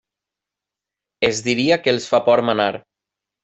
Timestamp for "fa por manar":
2.15-2.71